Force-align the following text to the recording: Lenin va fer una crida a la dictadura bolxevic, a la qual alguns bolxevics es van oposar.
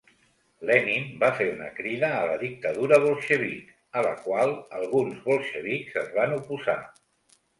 Lenin 0.67 1.03
va 1.23 1.27
fer 1.39 1.45
una 1.49 1.67
crida 1.79 2.07
a 2.21 2.23
la 2.29 2.37
dictadura 2.43 2.99
bolxevic, 3.03 3.69
a 4.01 4.03
la 4.07 4.15
qual 4.23 4.55
alguns 4.79 5.21
bolxevics 5.27 6.01
es 6.05 6.09
van 6.19 6.37
oposar. 6.39 6.79